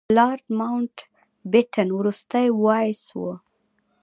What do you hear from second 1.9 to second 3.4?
وروستی وایسराय و.